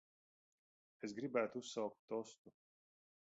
[1.07, 2.55] Es gribētu uzsaukt tostu.